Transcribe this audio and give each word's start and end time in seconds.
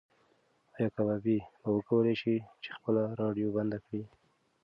ایا 0.75 0.87
کبابي 0.95 1.37
به 1.61 1.69
وکولی 1.77 2.15
شي 2.21 2.35
چې 2.63 2.69
خپله 2.77 3.03
راډیو 3.21 3.53
بنده 3.57 3.77
کړي؟ 3.85 4.01